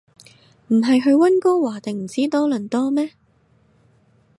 [0.69, 3.11] 唔係去溫哥華定唔知多倫多咩